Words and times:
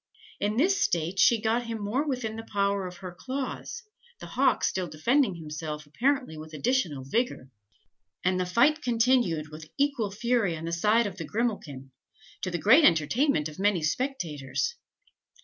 In 0.39 0.57
this 0.57 0.81
state 0.81 1.19
she 1.19 1.39
got 1.39 1.67
him 1.67 1.77
more 1.79 2.03
within 2.07 2.35
the 2.35 2.41
power 2.51 2.87
of 2.87 2.97
her 3.05 3.11
claws, 3.13 3.83
the 4.19 4.25
hawk 4.25 4.63
still 4.63 4.87
defending 4.87 5.35
himself 5.35 5.85
apparently 5.85 6.35
with 6.39 6.55
additional 6.55 7.03
vigour; 7.03 7.51
and 8.23 8.39
the 8.39 8.47
fight 8.47 8.81
continued 8.81 9.49
with 9.49 9.69
equal 9.77 10.09
fury 10.09 10.57
on 10.57 10.65
the 10.65 10.73
side 10.73 11.05
of 11.05 11.17
Grimalkin, 11.17 11.91
to 12.41 12.49
the 12.49 12.57
great 12.57 12.83
entertainment 12.83 13.47
of 13.47 13.59
many 13.59 13.83
spectators. 13.83 14.73